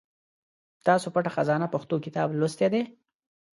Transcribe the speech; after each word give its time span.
تاسو 0.85 1.07
پټه 1.13 1.31
خزانه 1.35 1.67
پښتو 1.73 1.95
کتاب 2.05 2.27
لوستی 2.39 2.67
دی؟ 2.73 2.81